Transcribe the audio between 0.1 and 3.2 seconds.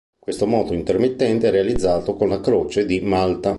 Questo moto intermittente è realizzato con la croce di